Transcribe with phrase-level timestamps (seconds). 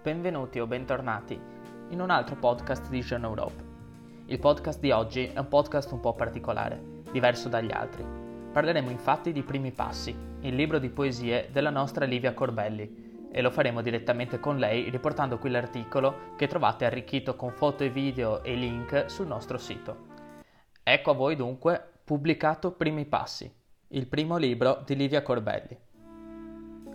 [0.00, 1.38] benvenuti o bentornati
[1.88, 3.64] in un altro podcast di Jeune Europe.
[4.26, 8.04] Il podcast di oggi è un podcast un po' particolare, diverso dagli altri.
[8.52, 13.50] Parleremo infatti di Primi Passi, il libro di poesie della nostra Livia Corbelli, e lo
[13.50, 18.54] faremo direttamente con lei riportando qui l'articolo che trovate arricchito con foto e video e
[18.54, 20.06] link sul nostro sito.
[20.82, 23.52] Ecco a voi dunque pubblicato Primi Passi,
[23.88, 25.87] il primo libro di Livia Corbelli.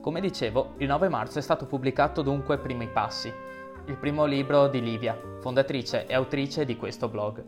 [0.00, 3.30] Come dicevo, il 9 marzo è stato pubblicato dunque Primi Passi,
[3.84, 7.44] il primo libro di Livia, fondatrice e autrice di questo blog.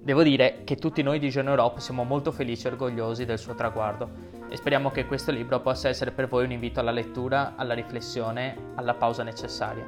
[0.00, 3.54] Devo dire che tutti noi di Jeune Europe siamo molto felici e orgogliosi del suo
[3.54, 4.08] traguardo
[4.48, 8.74] e speriamo che questo libro possa essere per voi un invito alla lettura, alla riflessione,
[8.76, 9.84] alla pausa necessaria.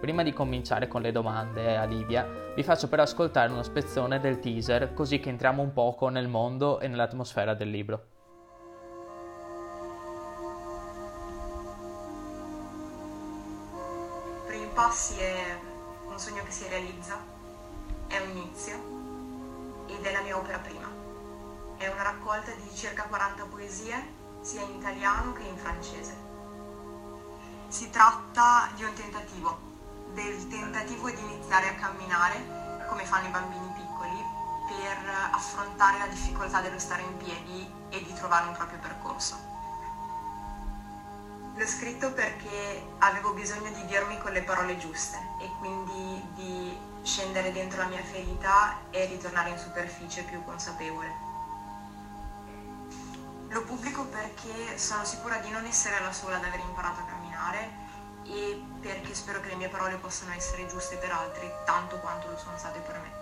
[0.00, 2.26] Prima di cominciare con le domande a Livia,
[2.56, 6.80] vi faccio però ascoltare uno spezzone del teaser così che entriamo un poco nel mondo
[6.80, 8.19] e nell'atmosfera del libro.
[14.80, 15.60] Passi è
[16.06, 17.22] un sogno che si realizza,
[18.06, 20.88] è un inizio ed è la mia opera prima.
[21.76, 26.16] È una raccolta di circa 40 poesie, sia in italiano che in francese.
[27.68, 29.58] Si tratta di un tentativo,
[30.14, 34.24] del tentativo di iniziare a camminare, come fanno i bambini piccoli,
[34.66, 34.96] per
[35.32, 39.59] affrontare la difficoltà dello stare in piedi e di trovare un proprio percorso.
[41.56, 47.52] L'ho scritto perché avevo bisogno di dirmi con le parole giuste e quindi di scendere
[47.52, 51.28] dentro la mia ferita e ritornare in superficie più consapevole.
[53.48, 57.70] Lo pubblico perché sono sicura di non essere la sola ad aver imparato a camminare
[58.24, 62.38] e perché spero che le mie parole possano essere giuste per altri tanto quanto lo
[62.38, 63.18] sono state per me.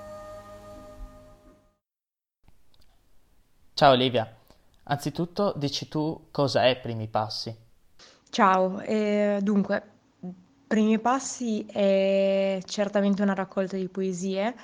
[3.73, 4.31] Ciao Olivia,
[4.85, 7.68] anzitutto dici tu cosa è Primi Passi?
[8.31, 9.83] Ciao, eh, dunque,
[10.67, 14.55] Primi Passi è certamente una raccolta di poesie,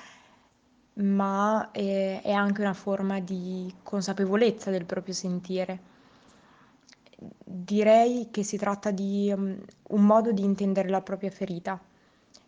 [0.93, 5.79] ma è, è anche una forma di consapevolezza del proprio sentire.
[7.43, 9.57] Direi che si tratta di um,
[9.89, 11.81] un modo di intendere la propria ferita,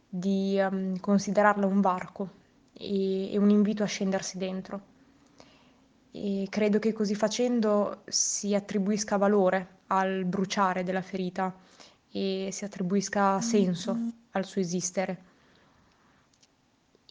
[0.07, 2.29] di um, considerarla un varco
[2.73, 4.81] e, e un invito a scendersi dentro.
[6.11, 11.53] E credo che così facendo si attribuisca valore al bruciare della ferita
[12.11, 14.09] e si attribuisca senso mm-hmm.
[14.31, 15.25] al suo esistere.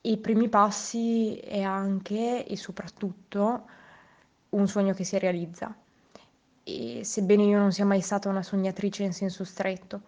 [0.02, 3.66] I primi passi è anche e soprattutto
[4.50, 5.74] un sogno che si realizza.
[6.62, 10.00] E sebbene io non sia mai stata una sognatrice in senso stretto,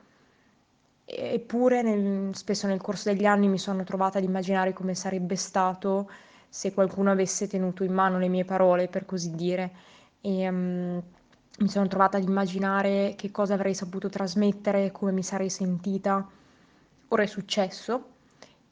[1.05, 6.11] eppure nel, spesso nel corso degli anni mi sono trovata ad immaginare come sarebbe stato
[6.49, 9.73] se qualcuno avesse tenuto in mano le mie parole, per così dire,
[10.21, 11.03] e, um,
[11.59, 16.27] mi sono trovata ad immaginare che cosa avrei saputo trasmettere, come mi sarei sentita.
[17.09, 18.17] Ora è successo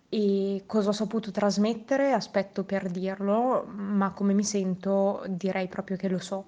[0.09, 6.09] e cosa ho saputo trasmettere, aspetto per dirlo, ma come mi sento direi proprio che
[6.09, 6.47] lo so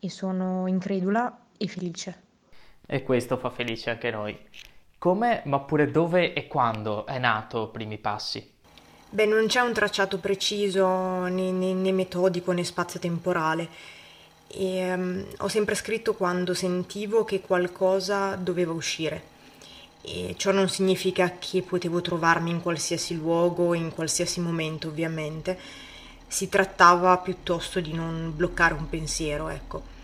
[0.00, 2.22] e sono incredula e felice.
[2.84, 4.36] E questo fa felice anche noi.
[4.98, 8.54] Come, ma pure dove e quando è nato Primi Passi?
[9.08, 13.68] Beh, non c'è un tracciato preciso né, né, né metodico né spazio-temporale
[14.48, 19.34] e um, ho sempre scritto quando sentivo che qualcosa doveva uscire.
[20.02, 25.58] E ciò non significa che potevo trovarmi in qualsiasi luogo, in qualsiasi momento, ovviamente.
[26.28, 29.94] Si trattava piuttosto di non bloccare un pensiero, ecco.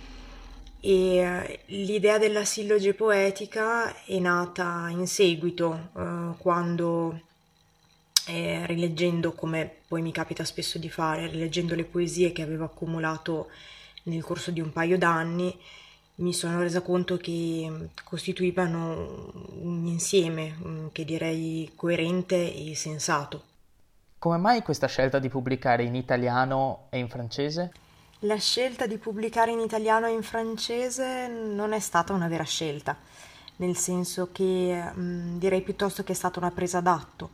[0.80, 7.20] E uh, l'idea della silloge poetica è nata in seguito, uh, quando
[8.26, 13.48] eh, rileggendo, come poi mi capita spesso di fare, rileggendo le poesie che avevo accumulato
[14.04, 15.56] nel corso di un paio d'anni
[16.16, 23.50] mi sono resa conto che costituivano un insieme mm, che direi coerente e sensato.
[24.18, 27.72] Come mai questa scelta di pubblicare in italiano e in francese?
[28.20, 32.96] La scelta di pubblicare in italiano e in francese non è stata una vera scelta,
[33.56, 37.30] nel senso che mh, mm, direi piuttosto che è stata una presa d'atto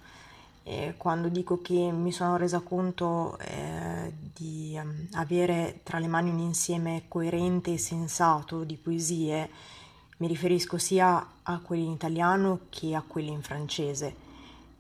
[0.69, 6.29] eh, quando dico che mi sono resa conto eh, di um, avere tra le mani
[6.29, 9.49] un insieme coerente e sensato di poesie,
[10.19, 14.15] mi riferisco sia a quelli in italiano che a quelli in francese.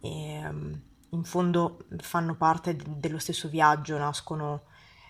[0.00, 0.79] E, um,
[1.12, 4.64] in fondo fanno parte dello stesso viaggio, nascono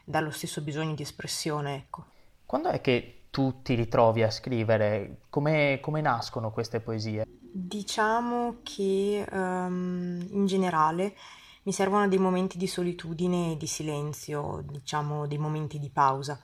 [0.04, 1.74] dallo stesso bisogno di espressione.
[1.74, 2.04] Ecco.
[2.46, 5.20] Quando è che tu ti ritrovi a scrivere?
[5.30, 7.24] Come, come nascono queste poesie?
[7.26, 11.14] Diciamo che um, in generale
[11.62, 16.42] mi servono dei momenti di solitudine e di silenzio, diciamo dei momenti di pausa.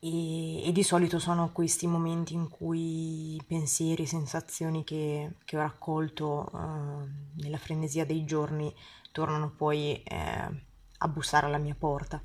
[0.00, 5.60] e, e, di solito sono questi momenti in cui i pensieri, sensazioni che, che ho
[5.60, 7.08] raccolto eh,
[7.42, 8.74] nella frenesia dei giorni
[9.12, 10.48] tornano poi eh,
[10.98, 12.20] a bussare alla mia porta.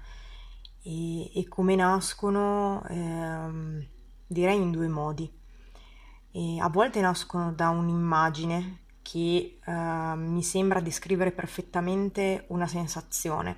[0.83, 2.83] E, e come nascono?
[2.87, 3.87] Eh,
[4.27, 5.31] direi in due modi.
[6.31, 9.71] E a volte nascono da un'immagine che eh,
[10.15, 13.57] mi sembra descrivere perfettamente una sensazione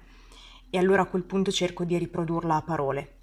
[0.69, 3.17] e allora a quel punto cerco di riprodurla a parole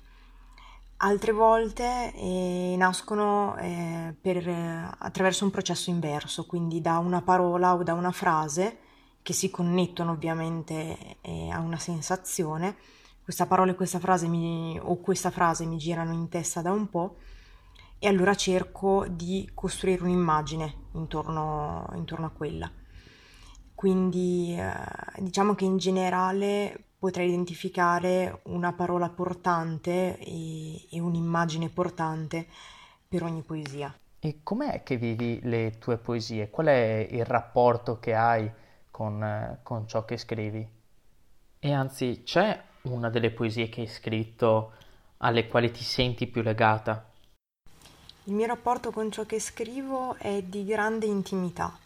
[1.02, 4.46] altre volte eh, nascono eh, per,
[4.98, 8.78] attraverso un processo inverso, quindi da una parola o da una frase
[9.22, 12.76] che si connettono ovviamente eh, a una sensazione.
[13.22, 16.88] Questa parola e questa frase mi, o questa frase mi girano in testa da un
[16.88, 17.16] po'
[17.98, 22.70] e allora cerco di costruire un'immagine intorno, intorno a quella.
[23.74, 24.72] Quindi eh,
[25.18, 32.46] diciamo che in generale potrei identificare una parola portante e, e un'immagine portante
[33.06, 33.94] per ogni poesia.
[34.18, 36.50] E com'è che vivi le tue poesie?
[36.50, 38.50] Qual è il rapporto che hai
[38.90, 40.68] con, con ciò che scrivi?
[41.58, 44.72] E anzi, c'è una delle poesie che hai scritto
[45.18, 47.08] alle quali ti senti più legata?
[48.24, 51.76] Il mio rapporto con ciò che scrivo è di grande intimità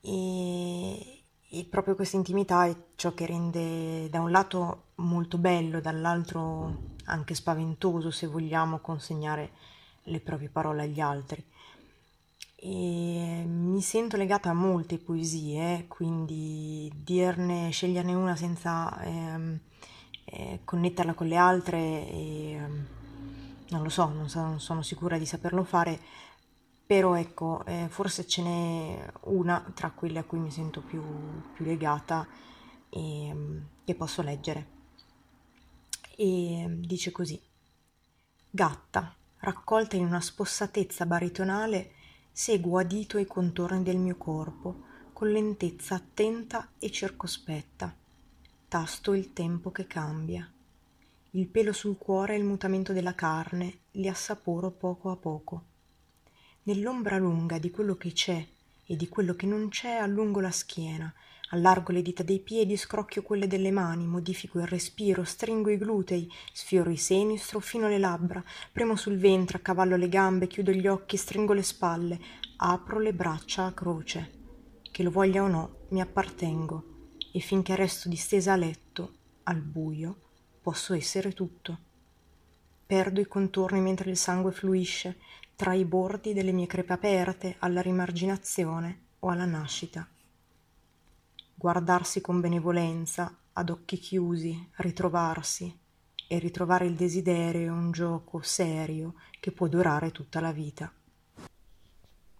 [0.00, 6.92] e, e proprio questa intimità è ciò che rende da un lato molto bello, dall'altro
[7.06, 9.50] anche spaventoso se vogliamo consegnare
[10.04, 11.42] le proprie parole agli altri.
[12.56, 19.58] E mi sento legata a molte poesie, quindi dirne, sceglierne una senza ehm,
[20.64, 22.86] connetterla con le altre, e, ehm,
[23.68, 26.00] non lo so, non, so, non sono sicura di saperlo fare,
[26.86, 31.02] però ecco, eh, forse ce n'è una tra quelle a cui mi sento più,
[31.54, 32.26] più legata
[32.90, 34.66] e che posso leggere.
[36.16, 37.40] E dice così:
[38.50, 41.92] Gatta, raccolta in una spossatezza baritonale,
[42.30, 44.82] seguo a dito i contorni del mio corpo,
[45.12, 48.03] con lentezza attenta e circospetta.
[48.74, 50.50] Tasto il tempo che cambia.
[51.30, 55.62] Il pelo sul cuore e il mutamento della carne li assaporo poco a poco.
[56.64, 58.44] Nell'ombra lunga di quello che c'è
[58.84, 61.14] e di quello che non c'è allungo la schiena
[61.50, 66.28] allargo le dita dei piedi scrocchio quelle delle mani modifico il respiro stringo i glutei
[66.52, 68.42] sfioro i seni strofino le labbra
[68.72, 72.20] premo sul ventre accavallo le gambe chiudo gli occhi stringo le spalle
[72.56, 74.30] apro le braccia a croce.
[74.90, 76.93] Che lo voglia o no mi appartengo
[77.34, 79.12] e finché resto distesa a letto
[79.44, 80.16] al buio
[80.62, 81.92] posso essere tutto
[82.86, 85.16] perdo i contorni mentre il sangue fluisce
[85.56, 90.06] tra i bordi delle mie crepe aperte alla rimarginazione o alla nascita.
[91.54, 95.76] Guardarsi con benevolenza, ad occhi chiusi, ritrovarsi
[96.26, 100.92] e ritrovare il desiderio è un gioco serio che può durare tutta la vita.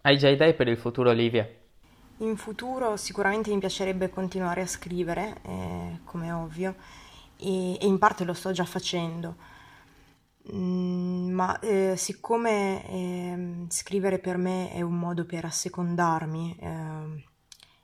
[0.01, 1.47] Hai già idee per il futuro, Olivia?
[2.19, 6.75] In futuro sicuramente mi piacerebbe continuare a scrivere, eh, come ovvio,
[7.37, 9.35] e, e in parte lo sto già facendo
[10.53, 17.23] Mm, ma eh, siccome eh, scrivere per me è un modo per assecondarmi eh,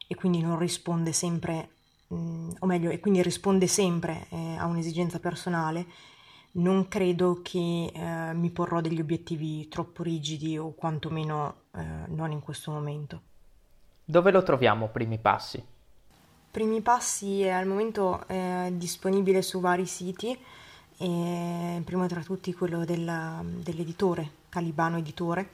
[0.07, 1.69] e quindi non risponde sempre,
[2.13, 5.87] mm, o meglio, e quindi risponde sempre eh, a un'esigenza personale,
[6.53, 12.41] non credo che eh, mi porrò degli obiettivi troppo rigidi o quantomeno eh, non in
[12.41, 13.30] questo momento.
[14.03, 15.63] Dove lo troviamo Primi Passi?
[16.51, 18.25] Primi Passi è al momento
[18.71, 20.37] disponibile su vari siti
[20.97, 25.49] e primo tra tutti quello della, dell'editore, Calibano Editore,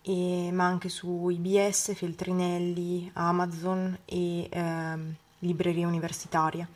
[0.00, 4.94] e, ma anche su IBS, Feltrinelli, Amazon e eh,
[5.40, 6.66] libreria universitaria.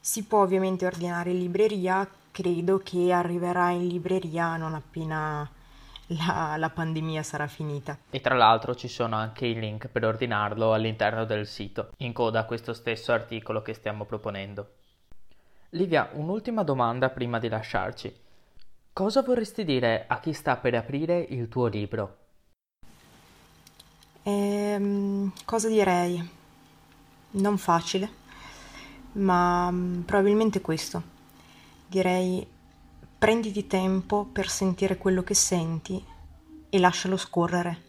[0.00, 5.48] Si può ovviamente ordinare in libreria, credo che arriverà in libreria non appena
[6.10, 7.98] la, la, pandemia sarà finita.
[8.10, 12.40] E tra l'altro ci sono anche i link per ordinarlo all'interno del sito, in coda
[12.40, 14.74] a questo stesso articolo che stiamo proponendo.
[15.70, 18.14] Livia, un'ultima domanda prima di lasciarci.
[18.92, 22.16] Cosa vorresti dire a chi sta per aprire il tuo libro?
[24.24, 26.28] Ehm, cosa direi?
[27.32, 28.10] Non facile,
[29.12, 31.18] ma mm, probabilmente questo.
[31.86, 32.44] Direi
[33.20, 36.02] prenditi tempo per sentire quello che senti
[36.70, 37.88] e lascialo scorrere.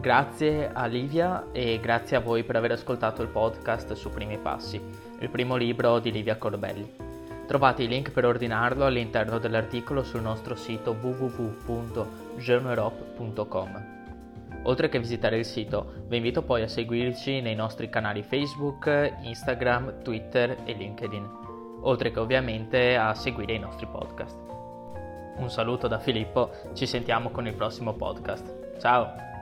[0.00, 4.82] Grazie a Livia e grazie a voi per aver ascoltato il podcast su Primi Passi,
[5.20, 6.92] il primo libro di Livia Corbelli.
[7.46, 13.93] Trovate i link per ordinarlo all'interno dell'articolo sul nostro sito www.jeuneurop.com.
[14.64, 20.02] Oltre che visitare il sito, vi invito poi a seguirci nei nostri canali Facebook, Instagram,
[20.02, 21.42] Twitter e LinkedIn
[21.84, 24.38] oltre che ovviamente a seguire i nostri podcast.
[25.36, 28.78] Un saluto da Filippo, ci sentiamo con il prossimo podcast.
[28.78, 29.33] Ciao!